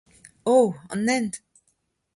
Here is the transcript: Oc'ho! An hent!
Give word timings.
Oc'ho! 0.53 0.71
An 0.95 1.07
hent! 1.13 1.41